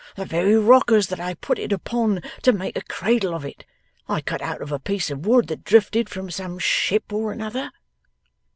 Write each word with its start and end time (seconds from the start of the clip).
The 0.15 0.25
very 0.25 0.55
rockers 0.55 1.09
that 1.09 1.19
I 1.19 1.35
put 1.35 1.59
it 1.59 1.71
upon 1.71 2.23
to 2.41 2.51
make 2.51 2.75
a 2.75 2.81
cradle 2.81 3.35
of 3.35 3.45
it, 3.45 3.65
I 4.09 4.19
cut 4.19 4.41
out 4.41 4.59
of 4.63 4.71
a 4.71 4.79
piece 4.79 5.11
of 5.11 5.27
wood 5.27 5.45
that 5.49 5.63
drifted 5.63 6.09
from 6.09 6.31
some 6.31 6.57
ship 6.57 7.13
or 7.13 7.31
another. 7.31 7.71